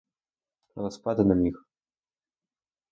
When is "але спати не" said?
0.75-1.35